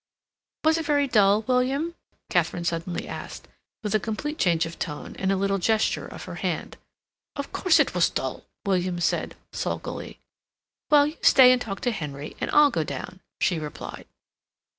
"Was 0.63 0.79
it 0.79 0.85
very 0.87 1.07
dull, 1.07 1.43
William?" 1.43 1.93
Katharine 2.31 2.63
suddenly 2.65 3.07
asked, 3.07 3.47
with 3.83 3.93
a 3.93 3.99
complete 3.99 4.39
change 4.39 4.65
of 4.65 4.79
tone 4.79 5.15
and 5.17 5.31
a 5.31 5.35
little 5.35 5.59
gesture 5.59 6.07
of 6.07 6.23
her 6.23 6.37
hand. 6.41 6.75
"Of 7.35 7.51
course 7.51 7.79
it 7.79 7.93
was 7.93 8.09
dull," 8.09 8.45
William 8.65 8.99
said 8.99 9.35
sulkily. 9.53 10.19
"Well, 10.89 11.05
you 11.05 11.17
stay 11.21 11.51
and 11.51 11.61
talk 11.61 11.81
to 11.81 11.91
Henry, 11.91 12.35
and 12.41 12.49
I'll 12.49 12.71
go 12.71 12.83
down," 12.83 13.19
she 13.39 13.59
replied. 13.59 14.07